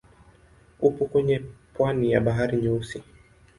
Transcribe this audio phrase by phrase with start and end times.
[0.79, 1.41] Upo kwenye
[1.73, 3.03] pwani ya Bahari Nyeusi.